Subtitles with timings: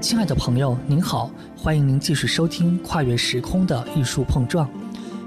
[0.00, 4.64] 亲爱的朋友，您好，欢迎您继续收听《跨越时空的艺术碰撞》，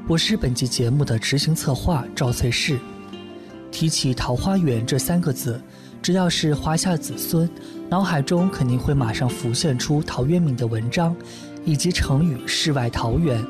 [0.08, 2.79] 我是本期节目的执行策划赵翠氏。
[3.69, 5.61] 提起桃花源这三个字，
[6.01, 7.49] 只要是华夏子孙，
[7.89, 11.13] 脑海中肯定会马上浮现出陶渊明的文章，
[11.65, 13.45] 以及成语“世外桃源”。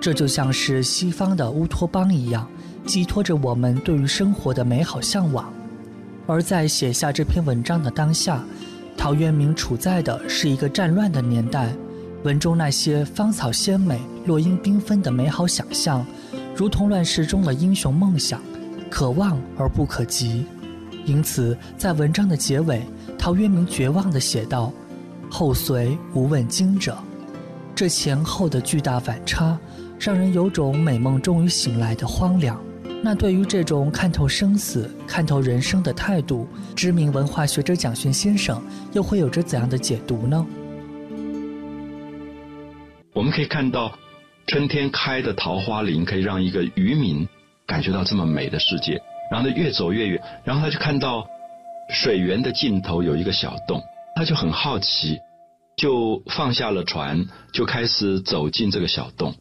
[0.00, 2.48] 这就像是西方的乌托邦一样，
[2.86, 5.52] 寄托着我们对于生活的美好向往。
[6.26, 8.42] 而在写下这篇文章的当下，
[8.96, 11.74] 陶渊明处在的是一个战乱的年代，
[12.22, 16.04] 文中那些芳草鲜美、落英缤纷的美好想象，
[16.56, 18.40] 如同乱世中的英雄梦想。
[18.90, 20.46] 可望而不可及，
[21.04, 22.80] 因此在文章的结尾，
[23.18, 24.72] 陶渊明绝望地写道
[25.28, 26.96] ：“后随无问津者。”
[27.74, 29.58] 这前后的巨大反差，
[29.98, 32.56] 让人有种美梦终于醒来的荒凉。
[33.04, 38.58] 那对于这种看透生死、看透人生的态度，知名文化学者蒋勋先生
[38.94, 40.46] 又会有着怎样的解读呢？
[43.12, 43.92] 我们可以看到，
[44.46, 47.28] 春天开的桃花林可以让一个渔民。
[47.66, 51.26] 感觉到这么美的世界，然后他越走越远，然后他就看到
[51.90, 53.82] 水源的尽头有一个小洞，
[54.16, 55.18] 他就很好奇，
[55.76, 59.34] 就放下了船，就开始走进这个小洞。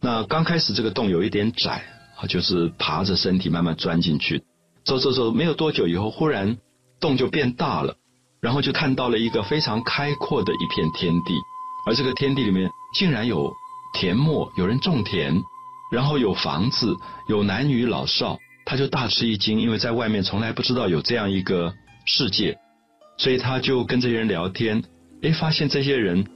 [0.00, 1.82] 那刚开始这个洞有一点窄，
[2.26, 4.42] 就是爬着身体慢慢钻进去，
[4.84, 6.56] 走走走，没有多久以后，忽然
[7.00, 7.96] 洞就变大了，
[8.40, 11.34] 然后就看到了一个非常开阔的一片天地，
[11.86, 13.52] 而这个天地里面竟然有
[13.94, 15.42] 田陌，有人种田。
[15.92, 16.96] 然后有房子，
[17.28, 21.72] 有男女老少，他就大吃一惊，因为在外面从来不知道有这样一个
[22.04, 22.58] 世界，
[23.16, 24.82] 所以他就跟这些人聊天，
[25.22, 26.26] 哎，发现这些人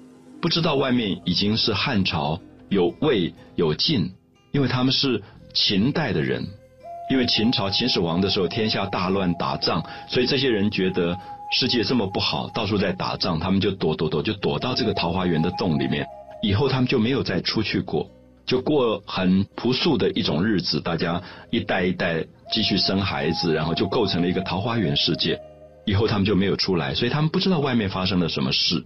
[0.40, 4.12] 不知道外面已经是汉朝，有魏有晋，
[4.52, 5.20] 因为他们是
[5.60, 6.46] 秦代的人，
[7.10, 11.18] 因为秦朝秦始皇的时候天下大乱打仗，所以这些人觉得
[11.50, 16.06] 世界这么不好，到处在打仗，他们就躲躲躲，就躲到这个桃花源的洞里面，
[16.42, 18.08] 以后他们就没有再出去过。
[18.46, 21.20] 就过很朴素的一种日子，大家
[21.50, 25.36] 一代一代继续生孩子，然后就构成了一个桃花源世界。
[25.84, 28.84] 以后他们就没有出来，所以他们不知道外面发生了什么事。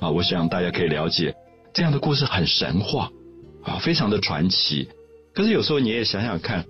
[0.00, 1.34] 啊，我想大家可以了解，
[1.74, 3.10] 这样的故事很神话，
[3.62, 4.88] 啊，非常的传奇。
[5.34, 6.64] 可是有时候你也想想看，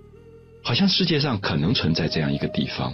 [0.63, 2.93] 好像世界上可能存在这样一个地方，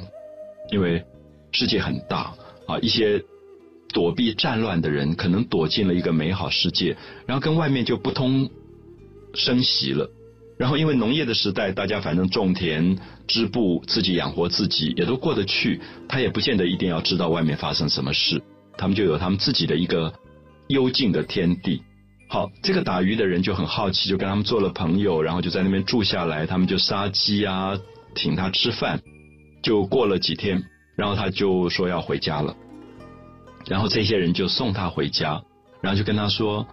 [0.71, 1.03] 因为
[1.51, 2.33] 世界很大
[2.67, 3.23] 啊，一些
[3.93, 8.49] 躲避战乱的人可能躲进了一个美好世界，然后跟外面就不通。
[9.33, 10.11] 升息了，
[10.57, 15.79] 然后因为农业的时代，大家反正种田、织布，自己养活自己也都过得去。
[16.09, 18.41] 他也不见得一定要知道外面发生什么事，
[18.77, 20.13] 他们就有他们自己的一个
[20.67, 21.81] 幽静的天地。
[22.33, 26.47] 好，这个打鱼的人就很好奇，就跟他们做了朋友，然后就在那边住下来。
[26.47, 27.77] 他们就杀鸡啊，
[28.15, 29.01] 请他吃饭。
[29.61, 30.63] 就过了几天，
[30.95, 32.55] 然后他就说要回家了，
[33.67, 35.43] 然后这些人就送他回家，
[35.81, 36.65] 然后就跟他说。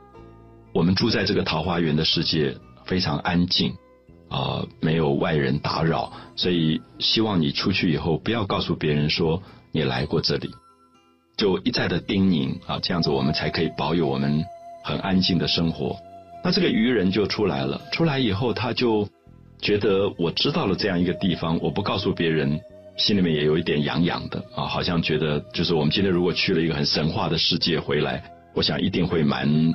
[0.73, 3.75] 我们住在这个桃花源的世界非常安静，
[4.29, 9.43] 啊，没有外人打扰，所以希望你出去以后不要告诉别人说
[9.73, 10.51] 你来过这里，
[11.37, 14.45] 就一再的叮咛啊，这样子我们才可以保有我们
[14.83, 15.97] 很安静的生活。
[16.45, 19.09] 那这个渔人就出来了，出来以后他就
[19.61, 22.61] 觉得我知道了这样一个地方，我不告诉别人，
[22.97, 28.23] 心里面也有一点痒痒的啊，好像觉得就是我们今天如果去了一个很神话的世界回来，
[28.55, 29.73] 我想一定会蛮。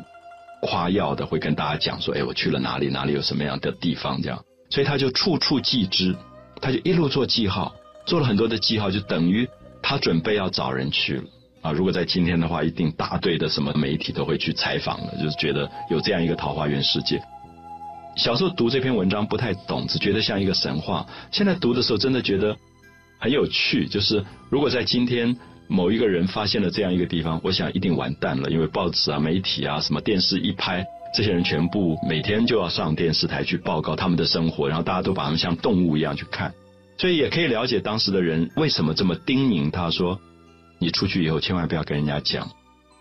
[0.66, 6.16] 夸耀的会跟大家讲说，哎，我去了哪里，哪里有什么样的地方，这样，所以他就处处记之，
[6.62, 7.76] 他就一路做记号，
[8.06, 9.46] 做了很多的记号，就等于
[9.82, 11.24] 他准备要找人去了
[11.64, 11.72] 啊。
[11.72, 17.20] 如果在今天的话，一定大队的什么媒体都会去采访了，就是觉得有这样一个桃花源世界。
[18.16, 21.04] 小时候读这篇文章不太懂，只觉得像一个神话。
[21.32, 22.56] 现在读的时候，真的觉得
[23.18, 23.88] 很有趣。
[23.88, 25.36] 就是如果在今天。
[25.70, 30.86] 某一个人发现了这样一个地方，我想一定完蛋了，因为报纸啊、媒体啊、什么电视一拍，
[31.16, 36.54] 这些人全部每天就要上电视台去报告他们的生活，然后大家都把他们像动物一样去看，
[36.98, 40.20] 所以也可以了解当时的人为什么这么叮咛他说
[40.84, 42.48] ：“你出去以后千万不要跟人家讲，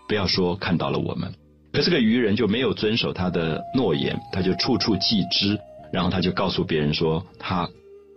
[0.07, 1.31] 不要说看到了我们。”
[1.73, 5.59] 可这个愚人就没有遵守他的诺言，他就处处记之，
[5.91, 7.69] 然后他就告诉别人说他。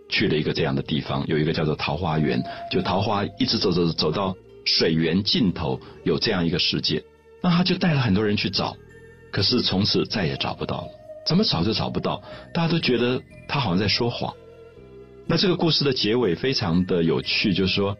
[0.09, 4.33] 去了一个这样的地方，有一个叫做桃花源，就桃花一直走走走到
[4.63, 7.03] 水源尽头，有这样一个世界。
[7.43, 8.77] 那他就带了很多人去找，
[9.33, 10.87] 可是从此再也找不到了。
[11.25, 14.33] 怎么找都找不到，大家都觉得他好像在说谎。
[15.25, 17.97] 那这个故事的结尾非常的有趣，就是说，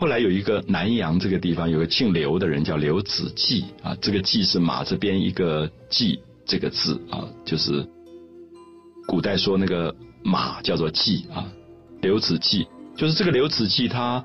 [0.00, 7.86] 后来有一个南阳这个地方有个姓刘的人叫刘子骥啊，这个骥是马这边一个骥这个字啊，就是
[9.06, 9.94] 古代说那个。
[10.22, 11.48] 马叫做骥啊，
[12.02, 14.22] 刘子骥就是这个刘子骥，他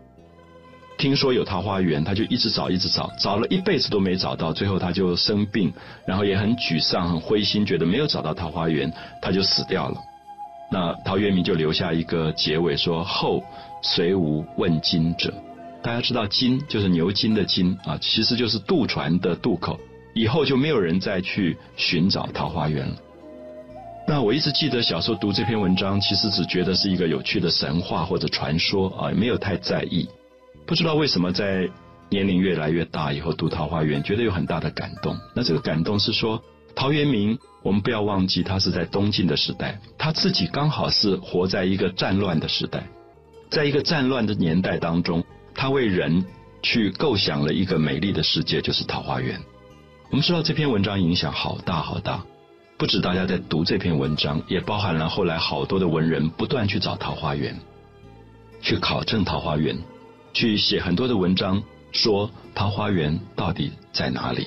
[0.98, 5.72] 听说有桃花源，他就一直找，一直找，找了一辈子都没找到，最后他就生病，
[6.06, 8.92] 然后也很沮丧、很灰心，觉得没有找到桃花源，
[9.22, 9.98] 他就死掉了。
[10.70, 13.42] 那陶渊明就留下一个结尾说：“后
[13.82, 15.34] 虽无问津者。”
[15.86, 19.80] 大家知道“津”就是牛津的“津”啊，其实就是渡船的渡口。
[20.16, 22.96] 以后就没有人再去寻找桃花源了。
[24.08, 30.10] 那我一直记得小时候读这篇文章，其实只觉得是一个有趣的神话或者传说啊，没有太在意。
[30.66, 31.70] 不知道为什么在
[32.10, 35.16] 年龄越来越大以后读《桃花源》，觉得有很大的感动。
[35.36, 36.42] 那这个感动是说，
[36.74, 42.88] 陶渊明，我们不要忘记他是在东晋的时代，他自己刚好是活在一个战乱的时代，
[43.52, 45.24] 在一个战乱的年代当中，
[45.66, 46.24] 他为人
[46.62, 49.42] 去构想了一个美丽的世界，就是桃花源。
[50.12, 52.24] 我们知道这篇文章影响好大好大，
[52.78, 57.60] 不止大家在读这篇文章，也包含了后来好多的文人不断去找桃花源，
[58.62, 59.76] 去考证桃花源，
[60.34, 64.46] 去写很多的文章，说桃花源到底在哪里。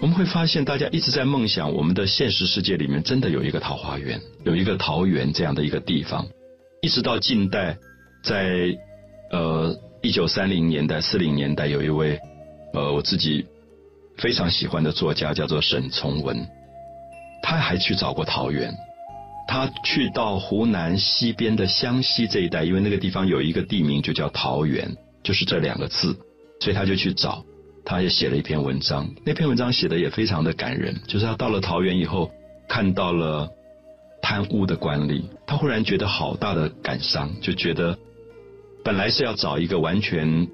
[0.00, 6.26] 我们会发现，大家一直在梦想，我们的现实世界里面真的有一个桃花源，有一个桃源这样的一个地方。
[6.82, 7.78] 一直到近代，
[8.24, 8.76] 在
[9.30, 9.72] 呃
[10.06, 12.18] 一九三零年代、四零年代，有一位
[12.72, 13.44] 呃我自己。
[14.18, 16.48] 非常喜欢的作家叫做沈从文，
[17.42, 18.74] 他还去找过桃源，
[19.46, 24.90] 他去到湖南西边的湘西这一带，因为那个地方有一个地名就叫桃源，
[25.22, 26.16] 就是这两个字，
[26.60, 27.44] 所以他就去找，
[27.84, 32.30] 他也写了一篇文章，那篇文章写的也非常的感人，就是他到了桃源以后，
[32.66, 33.46] 看到了
[34.22, 37.98] 贪污的官吏，他忽然觉得好大的感伤，就觉得
[38.86, 40.46] 本来是要找一个完全。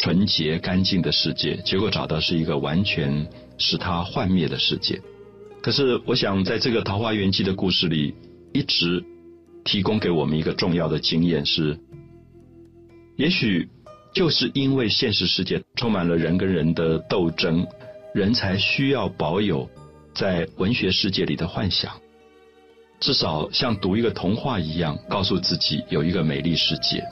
[0.00, 3.28] 纯洁干净的世界，结果找到是一个完全
[3.58, 5.02] 使他幻灭的世界。
[5.60, 8.14] 可是，我想在这个《桃花源记》的故事里，
[8.52, 9.04] 一直
[9.64, 11.76] 提供给我们一个重要的经验是：
[13.16, 13.68] 也许
[14.14, 17.66] 就是因为现实世界充满了人跟人的斗争，
[18.14, 19.68] 人才需要保有
[20.14, 21.92] 在文学世界里的幻想，
[23.00, 27.04] 至少像读一个童话一样，告诉自己有一个美丽世界，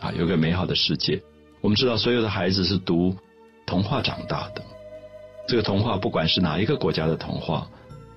[0.00, 1.20] 啊，有个美好的世界。
[1.60, 3.16] 我们知道，所有的孩子是读
[3.66, 4.62] 童话长大的。
[5.46, 7.68] 这个童话，不管是哪一个国家的童话，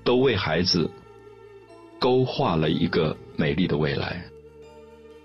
[0.04, 0.90] 都为孩子
[2.00, 4.24] 勾画了一个美丽的未来。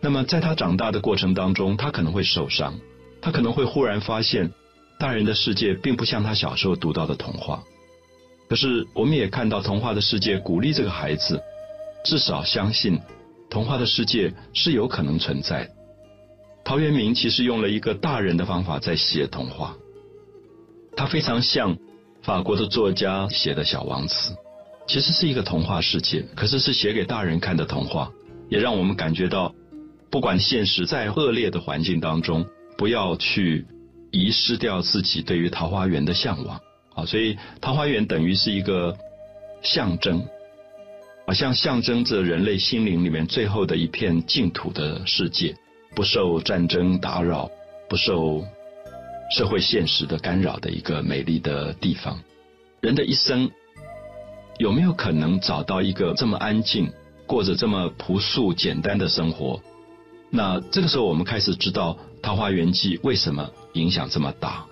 [0.01, 2.79] 那么，在他长大的过程当中，他可能会受伤，
[3.21, 4.53] 他可能会忽然发现，
[4.99, 7.63] 大人的世界并不像他小时候读到的童话。
[8.49, 11.41] 可是，我们也看到童话的世界鼓励这个孩子，
[12.05, 13.01] 至少相信
[13.49, 15.75] 童话的世界是有可能存在的。
[16.65, 19.77] 陶渊明其实用了一个大人的方法在写童话，
[20.97, 21.77] 他非常像
[22.23, 24.37] 法国的作家写的小王子，
[24.87, 28.11] 其实是一个童话世界，可是是写给大人看的童话，
[28.49, 29.53] 也让我们感觉到，
[30.09, 32.47] 不管现实再恶劣的环境当中，
[32.79, 33.67] 不要去
[34.13, 36.61] 遗失掉自己对于桃花源的向往
[36.95, 37.05] 啊！
[37.05, 38.97] 所以桃花源等于是一个
[39.63, 40.25] 象征，
[41.27, 45.57] 好像象征着人类心灵里面最后的一片净土的世界。
[45.95, 47.51] 不受战争打扰，
[47.89, 48.45] 不受
[49.31, 52.19] 社会现实的干扰的一个美丽的地方。
[52.81, 53.51] 人的一生
[54.59, 56.91] 有没有可能找到一个这么安静、
[57.27, 59.61] 过着这么朴素简单的生活？
[60.31, 61.93] 那这个时候，我们开始知道
[62.23, 64.65] 《桃花源记》为什么影响这么大，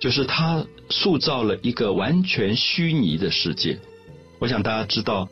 [0.00, 3.78] 就是它塑造了一个完全虚拟的世界。
[4.38, 5.28] 我想大家知道。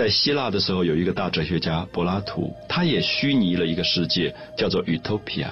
[0.00, 5.48] 在希腊的时候，有一个大哲学家柏拉图，他也虚拟了一个世界，叫做 Utopia。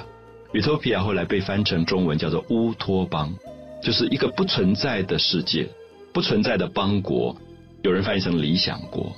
[0.54, 3.36] Utopia 后来被翻成中文叫做乌托邦，
[3.82, 5.68] 就是一个不存在的世界，
[6.14, 7.36] 不存在的邦国，
[7.82, 9.14] 有人翻译成理想国。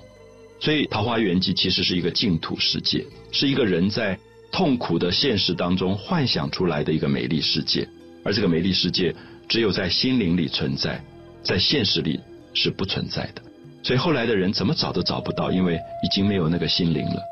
[0.58, 4.18] 所以《桃花源记》其实是一个净土世界，是一个人在
[4.50, 7.88] 痛苦的现实当中幻想出来的一个美丽世界，
[8.24, 9.14] 而这个美丽世界
[9.48, 11.00] 只有在心灵里存在，
[11.44, 12.18] 在现实里
[12.52, 13.42] 是不存在的。
[13.82, 17.22] 所以后来的人怎么找都找不到，因为已经没有那个心灵了。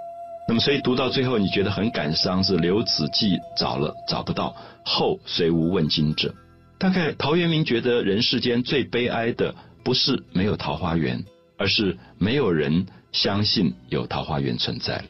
[0.48, 6.34] 那么，所以读到最后，你觉得很感伤，是刘子骥找了找不到，后虽无问津者。
[6.78, 11.22] 大概陶渊明觉得人世间最悲哀的，不是没有桃花源，
[11.58, 15.04] 而是没有人相信有桃花源存在。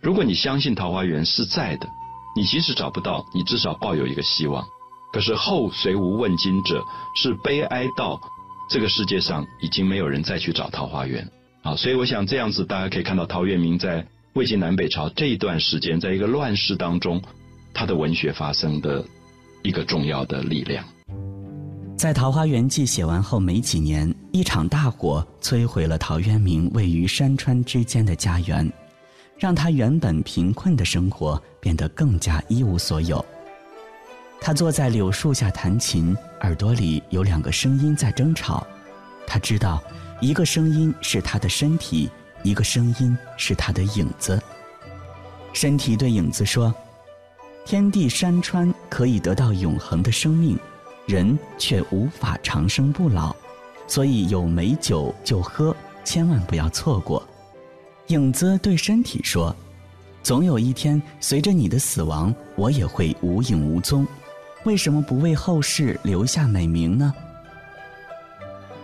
[0.00, 1.88] 如果你相信桃花源是在的，
[2.36, 4.64] 你即使找不到，你至少抱有一个希望。
[5.12, 6.84] 可是后虽无问津者，
[7.16, 8.20] 是悲哀到。
[8.68, 11.28] 这个世界上已经没有人再去找桃花源
[11.62, 14.04] 啊，所以我想这样子，大家可以看到陶渊明在
[14.34, 17.22] 魏晋南北朝这一段时间，在一个乱世当中，
[17.72, 19.04] 他的文学发生的
[19.62, 20.84] 一个重要的力量。
[21.96, 28.70] 在《桃花源记》写完后没几年，一场大火摧毁了陶渊明位于山川之间的家园，
[29.38, 33.24] 让他原本贫困的生活变得更加一无所有。
[34.38, 36.14] 他坐在柳树下弹琴，
[36.46, 38.64] 耳朵里有两个声音在争吵。
[39.26, 39.82] 他知道，
[40.20, 42.08] 一个声音是他的身体，
[42.44, 44.40] 一个声音是他的影子。
[45.52, 46.72] 身体对影子说
[47.66, 50.56] ：“天地山川可以得到永恒的生命，
[51.04, 53.34] 人却无法长生不老，
[53.88, 55.74] 所以有美酒就喝，
[56.04, 57.20] 千万不要错过。”
[58.08, 59.54] 影子对身体说
[60.22, 64.06] ：“总有一天，随着你的死亡，我也会无影无踪。
[64.66, 67.14] 为什么不为后世留下美名呢？”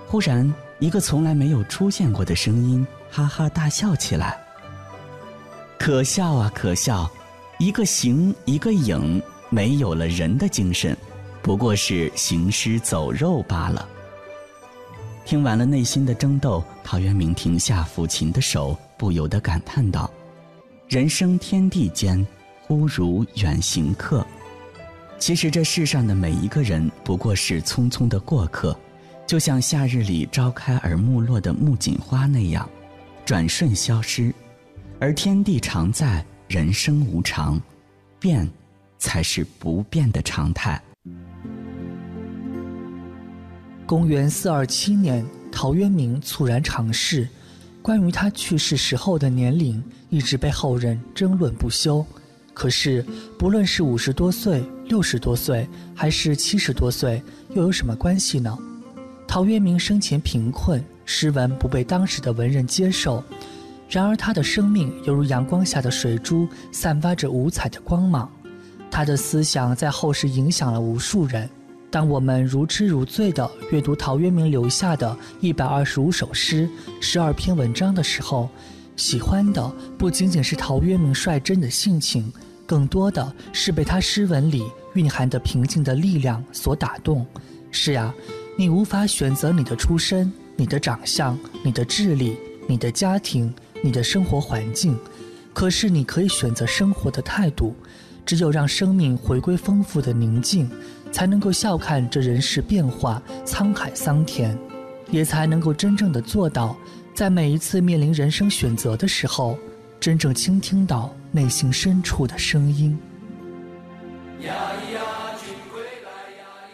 [0.09, 4.39] 忽然，一个从来没有出现过的声音哈哈大笑起来。
[5.79, 7.11] 可笑啊，可笑！
[7.59, 9.21] 一个形，一个影，
[9.51, 10.97] 没有了人的精神，
[11.43, 13.89] 不过是行尸走肉罢了。
[15.25, 18.77] 听完了内心的争斗，陶渊明停下抚琴的手。
[18.97, 20.09] 不由得感叹道
[20.89, 22.25] ：“人生天地间，
[22.61, 24.25] 忽如远行客。
[25.23, 28.77] 其实这世上的每一个人不过是匆匆的过客，
[29.25, 32.69] 就像夏日里朝开而暮落的木槿花那样，
[33.25, 34.35] 转瞬消失。
[34.99, 37.63] 而天地常在，人生无常，
[38.19, 38.51] 变，
[38.99, 40.83] 才是不变的常态。”
[43.87, 47.29] 公元四二七年，陶渊明猝然长逝。
[47.81, 52.05] 关于他去世时候的年龄，一直被后人争论不休。
[52.55, 53.05] 可是，
[53.39, 57.23] 不论是五十多岁、六十多岁，还是七十多岁，
[57.55, 58.57] 又有什么关系呢？
[59.27, 63.25] 陶渊明生前贫困，诗文不被当时的文人接受。
[63.89, 68.31] 然而，他的生命犹如阳光下的水珠，散发着五彩的光芒。
[68.91, 71.49] 他的思想在后世影响了无数人。
[71.91, 76.69] 当我们如痴如醉地阅读陶渊明留下的一百二十五首诗、
[77.01, 78.49] 十二篇文章的时候，
[78.97, 82.33] 喜欢的不仅仅是陶渊明率真的性情，
[82.67, 87.27] 更多的是被他诗文里蕴含的平静的力量所打动。
[87.71, 88.15] 是呀，
[88.57, 92.37] 你无法选择你的出身、你的长相、你的智力、
[92.69, 94.99] 你的家庭、你的生活环境，
[95.53, 97.75] 可是你可以选择生活的态度。
[98.25, 100.71] 只有让生命回归丰富的宁静。
[101.13, 104.59] 才能够笑看这人世变化、沧海桑田，
[105.11, 106.75] 也才能够真正的做到，
[107.15, 109.59] 在每一次面临人生选择的时候，
[110.01, 112.99] 真正倾听到内心深处的声音。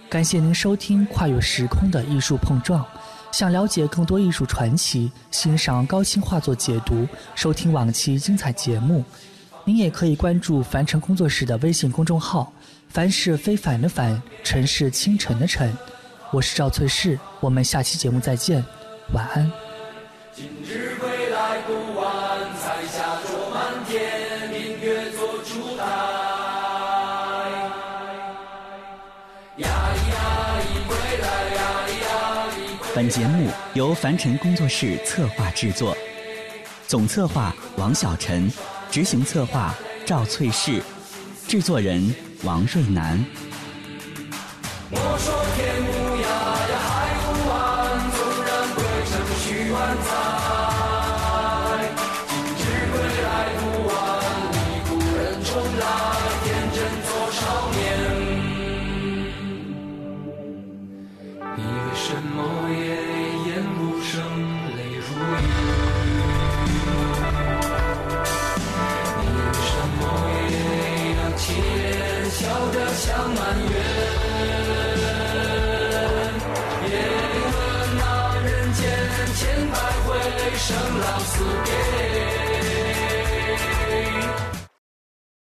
[0.09, 2.83] 感谢您收听《跨越时空的艺术碰撞》，
[3.33, 9.04] 想了解更多艺术传奇，欣赏高清画作解读，收听往期精彩节目，
[9.64, 12.50] 您也可以关注凡尘工作室的微信公众号。
[12.88, 15.76] 凡是非凡的凡，尘是清晨的晨。
[16.30, 18.64] 我是赵翠氏，我们下期节目再见，
[19.12, 19.68] 晚安。
[20.38, 25.83] 今日归来不晚，彩霞灼满天，明月做烛台。
[29.57, 31.26] 呀呀归来
[31.57, 32.47] 呀呀
[32.95, 35.97] 本节目由凡尘工作室策划制作，
[36.87, 38.49] 总策划王小晨，
[38.92, 39.75] 执行策划
[40.07, 40.80] 赵翠氏，
[41.49, 42.14] 制作人。
[42.45, 43.18] 王瑞南。
[62.09, 62.88] 什么